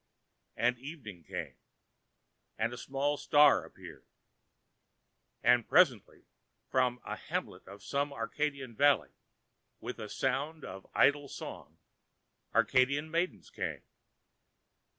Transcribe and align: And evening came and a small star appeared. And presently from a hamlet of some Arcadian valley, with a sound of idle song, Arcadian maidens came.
And 0.55 0.79
evening 0.79 1.23
came 1.25 1.57
and 2.57 2.73
a 2.73 2.77
small 2.79 3.17
star 3.17 3.63
appeared. 3.63 4.07
And 5.43 5.67
presently 5.69 6.23
from 6.71 6.99
a 7.05 7.15
hamlet 7.15 7.67
of 7.67 7.83
some 7.83 8.11
Arcadian 8.11 8.73
valley, 8.75 9.11
with 9.79 9.99
a 9.99 10.09
sound 10.09 10.65
of 10.65 10.89
idle 10.95 11.27
song, 11.27 11.77
Arcadian 12.51 13.11
maidens 13.11 13.51
came. 13.51 13.83